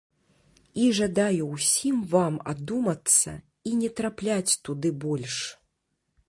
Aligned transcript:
І 0.85 0.85
жадаю 0.99 1.43
ўсім 1.55 1.99
вам 2.13 2.39
адумацца 2.53 3.35
і 3.73 3.75
не 3.83 3.89
трапляць 4.01 4.53
туды 4.71 4.89
больш! 5.07 5.35